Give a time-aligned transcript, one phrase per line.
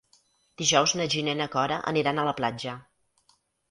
[0.61, 2.79] Dijous na Gina i na Cora aniran a la platja.